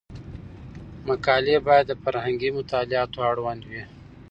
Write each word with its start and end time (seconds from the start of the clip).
مقالې 1.07 1.55
باید 1.67 1.85
د 1.89 1.93
فرهنګي 2.03 2.49
مطالعاتو 2.57 3.19
اړوند 3.31 3.61
وي. 3.69 3.83